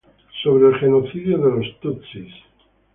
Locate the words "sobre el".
0.41-0.79